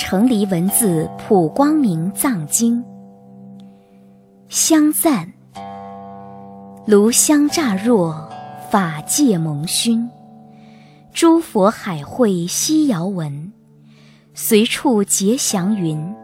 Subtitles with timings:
[0.00, 2.82] 成离文字普光明藏经。
[4.48, 5.30] 香赞，
[6.86, 8.26] 炉香乍若，
[8.70, 10.08] 法界蒙熏。
[11.12, 13.52] 诸佛海会悉遥闻，
[14.32, 16.14] 随处结祥云，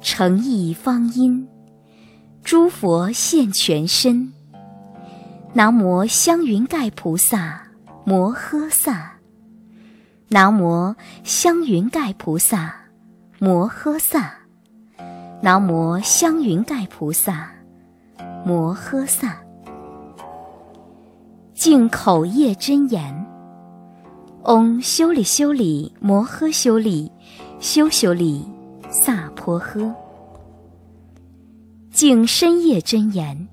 [0.00, 1.46] 诚意方音。
[2.42, 4.32] 诸佛现全身。
[5.52, 7.62] 南无香云盖菩萨
[8.04, 9.12] 摩诃萨。
[10.30, 12.74] 南无香云盖菩萨
[13.44, 14.32] 摩诃萨，
[15.42, 17.52] 南无香云盖菩萨
[18.42, 19.36] 摩诃萨。
[21.52, 23.14] 净口业真言：
[24.44, 27.12] 嗡修利修利摩诃修利
[27.60, 28.42] 修修利
[28.88, 29.92] 萨婆诃。
[31.90, 33.46] 净身业真言：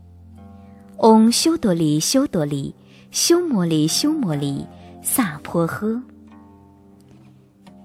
[0.99, 2.73] 嗡修多利修多利
[3.11, 4.65] 修摩利修摩利
[5.01, 6.01] 萨婆诃。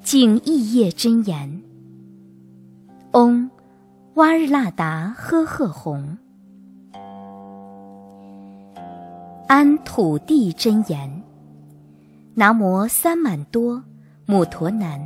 [0.04, 1.60] 净意业真言：
[3.16, 3.48] 嗡，
[4.16, 6.18] 哇日那达呵呵吽。
[9.48, 11.22] 安土地真言：
[12.34, 13.82] 南无三满多
[14.26, 15.00] 母陀南，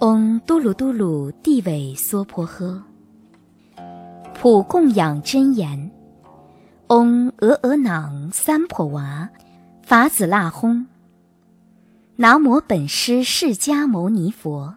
[0.00, 2.80] 嗡嘟噜嘟噜地尾娑婆诃。
[4.32, 5.90] 普供养真言：
[6.86, 9.28] 嗡俄俄囊三婆娃，
[9.82, 10.86] 法子那轰。
[12.16, 14.76] 南无本师释迦牟尼佛，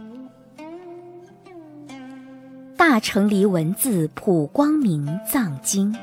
[2.81, 5.95] 大乘离文字普光明藏经。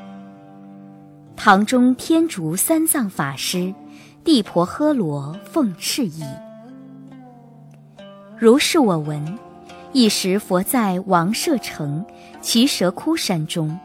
[1.35, 3.73] 唐中天竺三藏法师
[4.23, 6.23] 地婆诃罗奉敕译。
[8.37, 9.37] 如是我闻：
[9.91, 12.05] 一时佛在王舍城
[12.39, 13.77] 奇舍窟山中，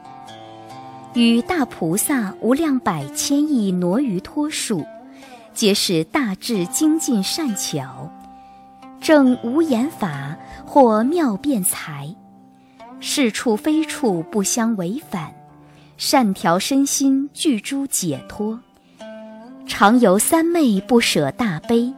[1.15, 4.87] 与大菩萨无量百千亿挪于托数，
[5.53, 8.09] 皆是大智精进善巧。
[9.01, 12.15] 正无言法，或妙辩才，
[13.07, 15.31] 是处非处不相违反，
[15.99, 18.59] 善调身心，具诸解脱。
[19.67, 21.93] 常由三昧不舍大悲，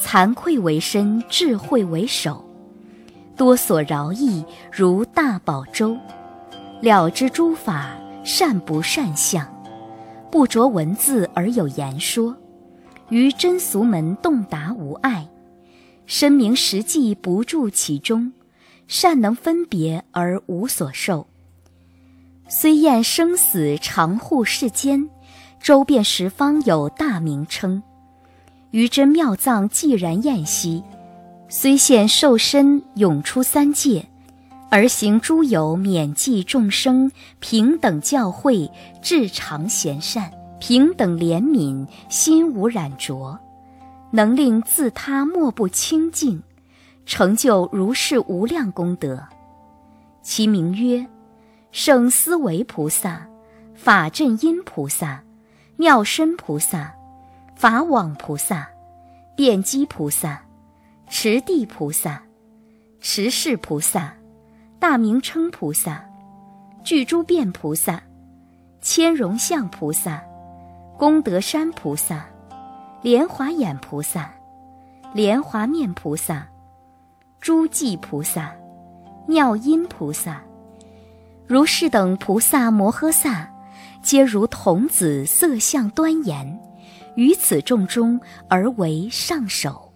[0.00, 2.42] 惭愧为身，智慧为首，
[3.36, 4.42] 多所饶益
[4.72, 5.94] 如大宝舟，
[6.80, 7.94] 了知诸法
[8.24, 9.46] 善不善相，
[10.30, 12.34] 不着文字而有言说，
[13.10, 15.28] 于真俗门洞达无碍。
[16.06, 18.32] 深明实际不住其中，
[18.88, 21.28] 善能分别而无所受。
[22.48, 25.08] 虽厌生死常护世间，
[25.62, 27.82] 周遍十方有大名称。
[28.70, 30.82] 于真妙藏既然厌息，
[31.48, 34.06] 虽现受身永出三界，
[34.70, 37.10] 而行诸有免济众生，
[37.40, 38.70] 平等教诲，
[39.02, 43.38] 至常贤善，平等怜悯，心无染浊。
[44.10, 46.42] 能令自他莫不清净，
[47.08, 49.26] 成就如是无量功德。
[50.20, 51.06] 其名曰：
[51.72, 53.26] 圣思维菩萨、
[53.74, 55.22] 法正音菩萨、
[55.76, 56.94] 妙身菩萨、
[57.56, 58.68] 法网菩萨、
[59.34, 60.42] 辩机菩萨、
[61.08, 62.22] 持地菩萨、
[63.00, 64.12] 持世菩萨、
[64.78, 66.04] 大名称菩萨、
[66.84, 68.02] 具诸变菩萨、
[68.82, 70.22] 千容相菩萨、
[70.98, 72.26] 功德山菩萨。
[73.00, 74.30] 莲华眼菩萨、
[75.14, 76.46] 莲华面菩萨、
[77.40, 78.54] 诸寂菩萨、
[79.26, 80.42] 妙音菩萨，
[81.46, 83.48] 如是等菩萨摩诃萨，
[84.02, 86.60] 皆如童子色相端严，
[87.14, 89.92] 于此众中而为上首。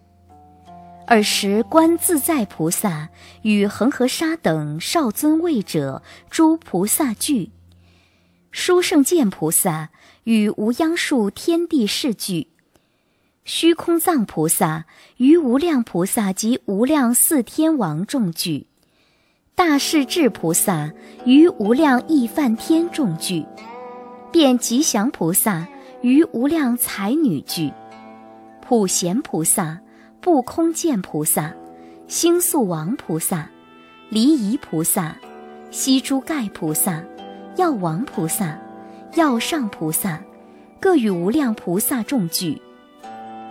[1.08, 3.10] 尔时观自在菩萨
[3.42, 7.50] 与恒河沙等少尊位者诸菩萨聚，
[8.52, 9.90] 殊胜见菩萨
[10.24, 12.51] 与无央数天地世聚。
[13.44, 14.84] 虚空藏菩萨
[15.16, 18.68] 于无量菩萨及无量四天王众聚，
[19.56, 20.92] 大势至菩萨
[21.24, 23.44] 于无量亿梵天众聚，
[24.30, 25.66] 遍吉祥菩萨
[26.02, 27.72] 于无量才女聚，
[28.60, 29.80] 普贤菩萨、
[30.20, 31.52] 不空见菩萨、
[32.06, 33.50] 星宿王菩萨、
[34.08, 35.16] 离仪菩萨、
[35.72, 37.02] 悉诸盖菩萨、
[37.56, 38.56] 药王菩萨、
[39.16, 40.22] 药上菩萨，
[40.78, 42.62] 各与无量菩萨众聚。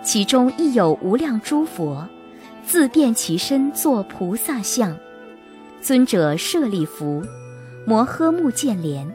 [0.03, 2.07] 其中亦有无量诸佛，
[2.65, 4.97] 自变其身作菩萨像，
[5.79, 7.23] 尊者舍利弗，
[7.85, 9.07] 摩诃目犍连、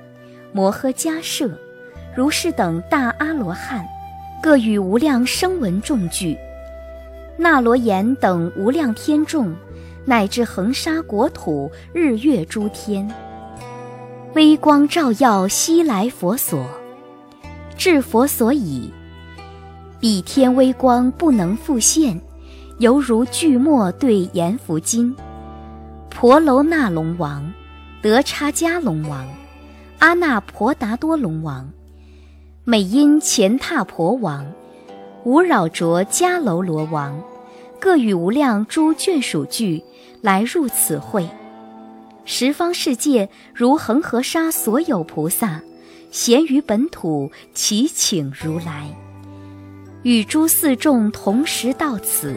[0.53, 1.51] 摩诃迦摄、
[2.17, 3.85] 如是等大阿罗汉，
[4.41, 6.37] 各与无量声闻众聚，
[7.37, 9.55] 那罗延等无量天众，
[10.05, 13.13] 乃至恒沙国土日月诸天，
[14.35, 16.65] 微光照耀西来佛所，
[17.77, 18.93] 至佛所已，
[19.99, 22.21] 彼天微光不能复现，
[22.79, 25.17] 犹如巨墨对阎浮金。
[26.11, 27.53] 婆罗那龙王、
[28.03, 29.27] 德叉迦龙王、
[29.99, 31.71] 阿那婆达多龙王、
[32.65, 34.47] 美因乾闼婆王、
[35.25, 37.23] 无扰卓迦楼罗王，
[37.81, 39.83] 各与无量诸眷属俱
[40.21, 41.29] 来入此会。
[42.27, 45.63] 十方世界如恒河沙所有菩萨，
[46.11, 48.91] 咸于本土祈请如来，
[50.07, 52.37] 与诸四众同时到此。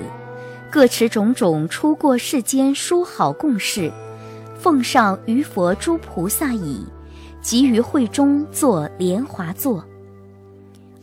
[0.71, 3.91] 各持种种出过世间殊好供事，
[4.57, 6.83] 奉上于佛诸菩萨已，
[7.43, 9.85] 即于会中作莲华座。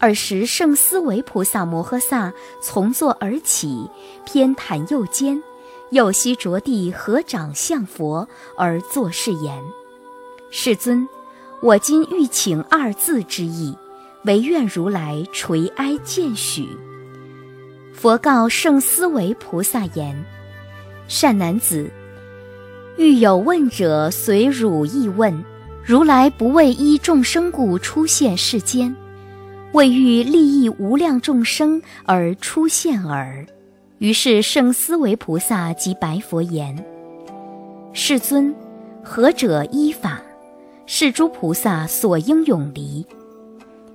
[0.01, 3.89] 尔时圣思维菩萨摩诃萨从座而起，
[4.25, 5.41] 偏袒右肩，
[5.91, 8.29] 右膝着地，合掌向佛
[8.59, 9.63] 而作是言
[10.51, 11.09] ：“世尊，
[11.63, 13.77] 我今欲请二字之意，
[14.27, 16.69] 唯愿如来垂哀见许。”
[17.93, 20.15] 佛告圣思维菩萨言
[21.09, 21.91] ：“善男子，
[22.99, 25.45] 欲有问者，随汝意问。
[25.85, 28.95] 如来不为依众生故出现世间，
[29.73, 33.47] 为欲利益无量众生而出现耳。”
[33.99, 36.85] 于是圣思维菩萨即白佛言
[37.95, 38.55] ：“世尊，
[39.03, 40.21] 何者依法？
[40.85, 43.07] 是诸菩萨所应永离。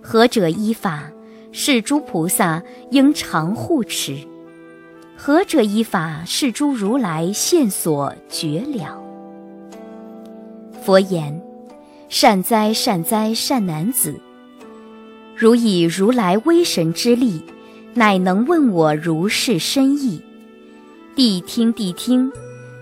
[0.01, 1.11] 何者依法？”
[1.53, 4.15] 是诸菩萨应常护持，
[5.17, 6.23] 何者依法？
[6.25, 8.97] 是诸如来现所绝了。
[10.81, 11.41] 佛言：
[12.07, 14.17] 善哉善哉善男子，
[15.35, 17.43] 如以如来威神之力，
[17.93, 20.21] 乃能问我如是深意。
[21.17, 22.31] 谛听谛听，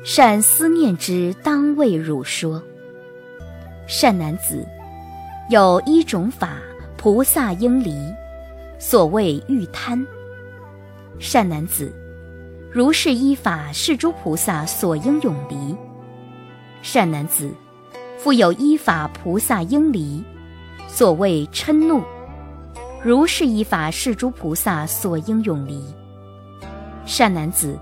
[0.04, 2.62] 善思念之，当为汝说。
[3.88, 4.64] 善男子，
[5.50, 6.60] 有一种法，
[7.00, 8.14] 菩萨应离。
[8.78, 10.06] 所谓欲贪，
[11.18, 11.94] 善男子，
[12.70, 15.74] 如是依法，是诸菩萨所应永离。
[16.82, 17.54] 善男子，
[18.18, 20.22] 复有依法菩萨应离，
[20.90, 22.04] 所谓嗔怒，
[23.02, 25.82] 如是依法，是诸菩萨所应永离。
[27.06, 27.80] 善男子，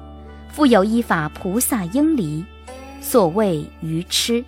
[0.47, 2.45] 复有依法菩萨应离，
[3.01, 4.45] 所谓愚痴，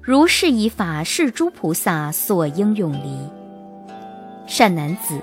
[0.00, 3.35] 如是依法，是诸菩萨所应永离。
[4.46, 5.20] 善男子。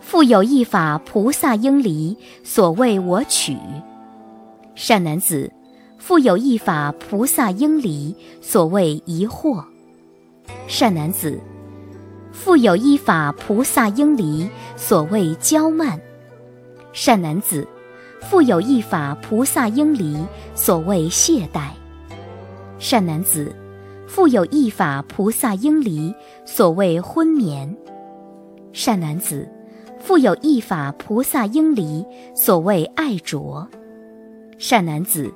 [0.00, 3.56] 复有一法，菩萨应离，所谓我取。
[4.74, 5.52] 善男子，
[5.96, 9.64] 复有一法，菩萨应离，所谓疑惑。
[10.66, 11.40] 善男子，
[12.32, 16.00] 复有一法，菩萨应离，所谓骄慢。
[16.92, 17.66] 善男子，
[18.20, 20.18] 复有一法，菩萨应离，
[20.54, 21.68] 所谓懈怠。
[22.78, 23.54] 善男子，
[24.08, 26.12] 复有一法，菩萨应离，
[26.44, 27.76] 所谓昏眠。
[28.72, 29.48] 善男子。
[29.98, 33.68] 复有一法，菩萨应离，所谓爱着。
[34.58, 35.32] 善男子，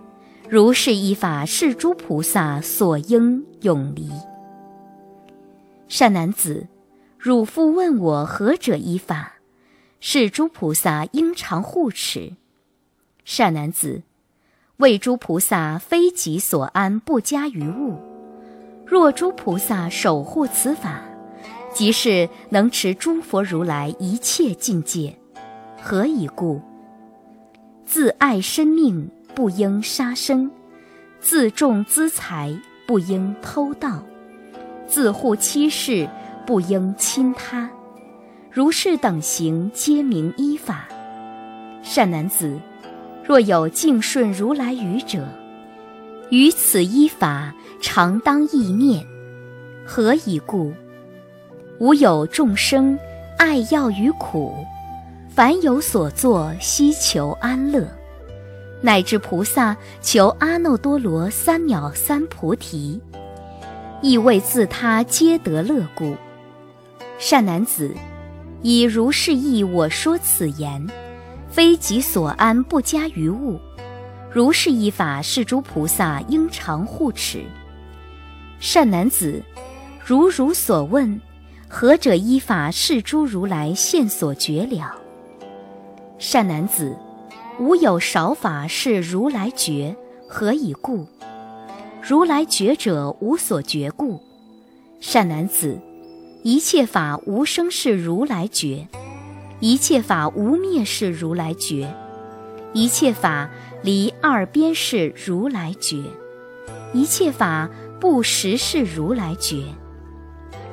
[0.49, 4.11] 如是一法，是诸菩萨所应永离。
[5.87, 6.67] 善男子，
[7.17, 9.35] 汝复问我何者依法？
[10.01, 12.33] 是诸菩萨应常护持。
[13.25, 14.03] 善男子，
[14.79, 18.01] 为诸菩萨非己所安，不加于物。
[18.85, 21.03] 若诸菩萨守护此法。
[21.77, 25.15] 即是能持诸佛如来一切境界，
[25.79, 26.59] 何以故？
[27.85, 30.49] 自爱生命，不应杀生；
[31.21, 34.03] 自重资财，不应偷盗；
[34.87, 36.09] 自护妻室，
[36.47, 37.69] 不应侵他。
[38.51, 40.89] 如是等行，皆名依法。
[41.83, 42.59] 善男子，
[43.23, 45.29] 若有敬顺如来语者，
[46.31, 49.07] 于此依法，常当意念。
[49.85, 50.73] 何以故？
[51.79, 52.99] 无有众生
[53.37, 54.55] 爱要于苦，
[55.29, 57.87] 凡有所作，希求安乐，
[58.81, 62.99] 乃至菩萨求阿耨多罗三藐三菩提，
[64.01, 66.17] 亦为自他皆得乐故。
[67.19, 67.95] 善男子，
[68.63, 70.87] 以如是意我说此言，
[71.51, 73.61] 非己所安，不加于物。
[74.33, 77.45] 如是一法，是诸菩萨应常护持。
[78.59, 79.43] 善男子，
[80.03, 81.21] 如如所问。
[81.69, 84.95] 何者依法是诸如来现所觉了？
[86.17, 86.97] 善男子，
[87.59, 89.95] 吾有少法是如来觉，
[90.29, 91.07] 何以故？
[92.01, 94.21] 如来觉者无所觉故。
[95.01, 95.79] 善男子，
[96.45, 98.87] 一切法无生是如来觉，
[99.59, 101.93] 一切法无灭是如来觉，
[102.73, 103.51] 一切法
[103.83, 105.97] 离二边是如来觉，
[106.95, 107.69] 一切法
[108.01, 109.65] 不实是如来觉。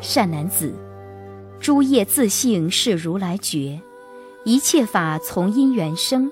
[0.04, 0.76] 善男子，
[1.62, 3.80] 诸业自性是如来觉，
[4.44, 6.30] 一切法从因缘生，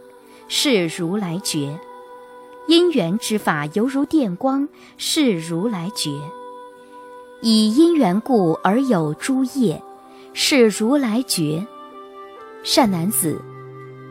[0.50, 1.80] 是如来觉。
[2.68, 6.12] 因缘之法犹如电光，是如来觉。
[7.40, 9.82] 以因缘故而有诸业，
[10.34, 11.66] 是如来觉。
[12.64, 13.42] 善男子，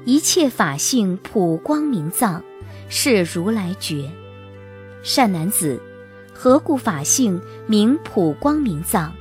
[0.07, 2.43] 一切法性普光明藏，
[2.89, 4.11] 是如来觉。
[5.03, 5.79] 善男子，
[6.33, 9.13] 何故法性名普光明藏？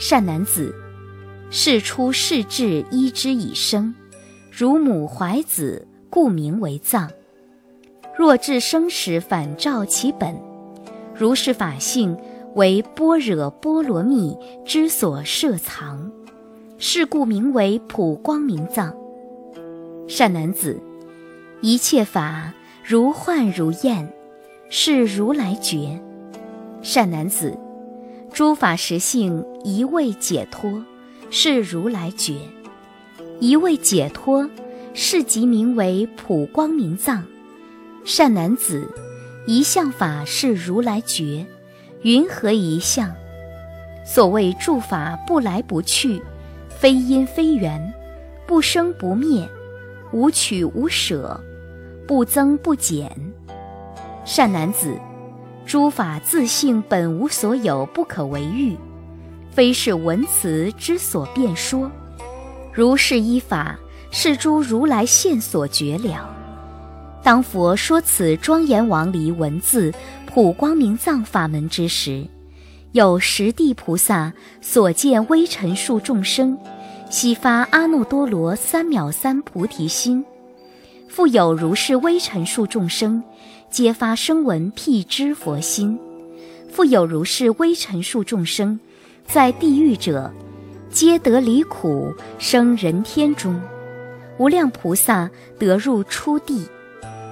[0.00, 0.74] 善男子，
[1.50, 3.94] 世出世智依之以生，
[4.50, 7.10] 如母怀子，故名为藏。
[8.16, 10.34] 若至生时反照其本，
[11.14, 12.16] 如是法性
[12.54, 16.10] 为般若波罗蜜之所摄藏，
[16.78, 18.96] 是故名为普光明藏。
[20.08, 20.80] 善男子，
[21.60, 24.10] 一切法如幻如焰，
[24.70, 26.00] 是如来觉。
[26.80, 27.54] 善男子。
[28.40, 30.82] 诸法实性一味解脱，
[31.28, 32.36] 是如来觉；
[33.38, 34.48] 一味解脱，
[34.94, 37.22] 是即名为普光明藏。
[38.02, 38.88] 善男子，
[39.46, 41.44] 一向法是如来觉。
[42.00, 43.14] 云何一向？
[44.06, 46.22] 所谓诸法不来不去，
[46.70, 47.92] 非因非缘，
[48.46, 49.46] 不生不灭，
[50.12, 51.38] 无取无舍，
[52.08, 53.14] 不增不减。
[54.24, 54.98] 善男子。
[55.70, 58.76] 诸法自性本无所有，不可为喻，
[59.52, 61.88] 非是文辞之所辩说。
[62.72, 63.78] 如是依法，
[64.10, 66.28] 是诸如来现所觉了。
[67.22, 69.94] 当佛说此庄严王离文字
[70.26, 72.26] 普光明藏法门之时，
[72.90, 76.58] 有十地菩萨所见微尘数众生，
[77.10, 80.24] 悉发阿耨多罗三藐三菩提心。
[81.06, 83.22] 复有如是微尘数众生。
[83.70, 85.96] 皆发声闻辟支佛心，
[86.68, 88.80] 复有如是微尘数众生，
[89.24, 90.28] 在地狱者，
[90.90, 93.60] 皆得离苦，生人天中。
[94.38, 96.66] 无量菩萨得入初地，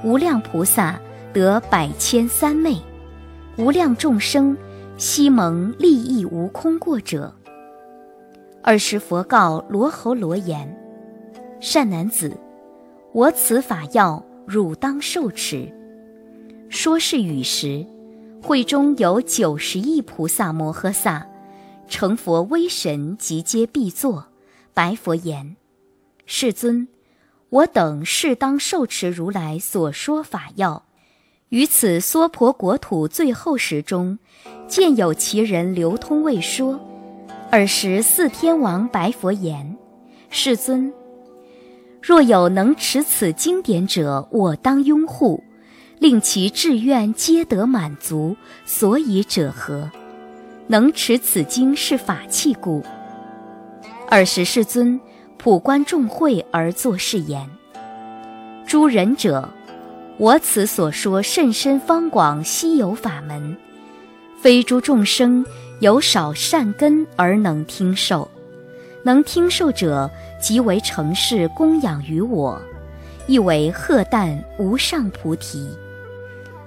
[0.04, 1.00] 无量菩萨
[1.32, 2.76] 得百千三昧，
[3.56, 4.56] 无量众生
[4.96, 7.34] 悉蒙利益无空过者。
[8.62, 10.72] 尔时佛告罗侯罗言
[11.58, 12.38] ：“善男子，
[13.12, 15.68] 我此法要，汝当受持。”
[16.68, 17.86] 说是雨时，
[18.42, 21.26] 会中有九十亿菩萨摩诃萨，
[21.88, 24.26] 成佛威神，即皆必坐，
[24.74, 25.56] 白佛言
[26.26, 26.86] ：“世尊，
[27.48, 30.84] 我等适当受持如来所说法要。
[31.48, 34.18] 于此娑婆国土最后时中，
[34.68, 36.78] 见有其人流通未说。
[37.50, 39.78] 尔时四天王白佛言：
[40.28, 40.92] 世尊，
[42.02, 45.42] 若有能持此经典者，我当拥护。”
[45.98, 49.90] 令其志愿皆得满足，所以者何？
[50.68, 52.84] 能持此经是法器故。
[54.10, 55.00] 尔时世尊
[55.36, 57.48] 普观众会而作是言：
[58.66, 59.48] 诸仁者，
[60.18, 63.56] 我此所说甚深方广稀有法门，
[64.40, 65.44] 非诸众生
[65.80, 68.30] 有少善根而能听受。
[69.04, 72.60] 能听受者，即为成事供养于我，
[73.26, 75.68] 亦为贺诞无上菩提。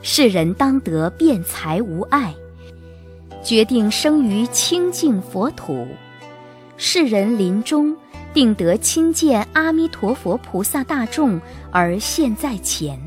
[0.03, 2.33] 世人当得辩才无碍，
[3.43, 5.87] 决定生于清净佛土。
[6.75, 7.95] 世人临终
[8.33, 11.39] 定得亲见阿弥陀佛菩萨大众
[11.69, 12.99] 而现，在前。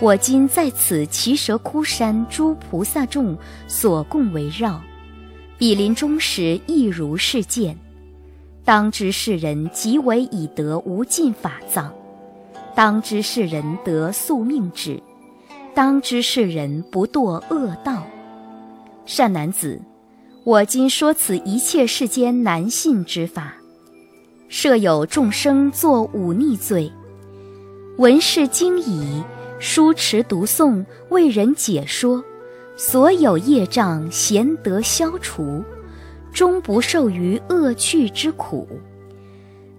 [0.00, 4.82] 我今在此奇蛇窟山，诸菩萨众所共围绕，
[5.56, 7.78] 彼临终时亦如是见。
[8.62, 11.90] 当知世人即为已得无尽法藏，
[12.74, 15.00] 当知世人得宿命止。
[15.74, 18.06] 当知世人不堕恶道，
[19.06, 19.80] 善男子，
[20.44, 23.54] 我今说此一切世间难信之法，
[24.48, 26.92] 设有众生作忤逆罪，
[27.98, 29.20] 闻是经已，
[29.58, 32.22] 书持读诵，为人解说，
[32.76, 35.64] 所有业障贤得消除，
[36.32, 38.68] 终不受于恶趣之苦。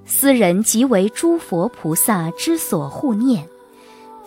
[0.06, 3.48] 斯人即为诸佛菩萨之所护念。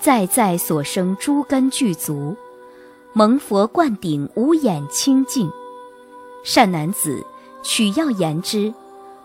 [0.00, 2.37] 在在所生诸根具足，
[3.12, 5.50] 蒙佛灌顶，无眼清净。
[6.45, 7.25] 善男子，
[7.62, 8.73] 取要言之。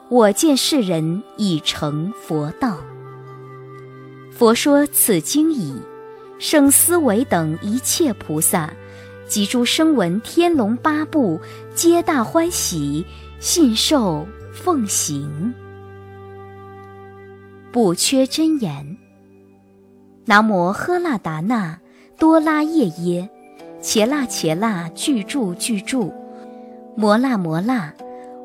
[0.09, 2.77] 我见世人已成佛道。
[4.31, 5.75] 佛说此经已，
[6.39, 8.73] 圣思维等一切菩萨，
[9.27, 11.39] 及诸声闻天龙八部
[11.73, 13.05] 皆大欢喜，
[13.39, 15.53] 信受奉行。
[17.71, 19.02] 不缺真言。
[20.25, 21.77] 南无喝腊达那
[22.17, 23.29] 多拉夜耶，
[23.81, 26.13] 伽腊伽腊具住具住，
[26.95, 27.91] 摩那摩那，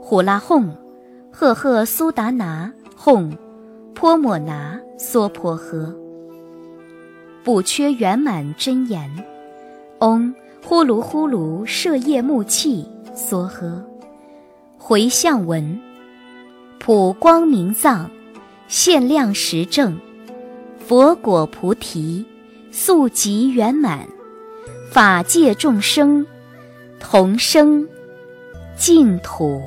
[0.02, 0.74] 呼啦哄，
[1.30, 3.32] 赫赫苏达那哄，
[3.94, 5.94] 泼摩那娑婆诃。
[7.44, 9.08] 补缺圆满真言。
[10.00, 13.82] 嗡呼噜呼噜舍夜木气梭诃。
[14.76, 15.80] 回向文，
[16.80, 18.10] 普光明藏。
[18.66, 19.98] 现量实证，
[20.88, 22.24] 佛果菩提，
[22.70, 24.08] 速集圆满，
[24.90, 26.26] 法界众生
[26.98, 27.86] 同生
[28.74, 29.60] 净土。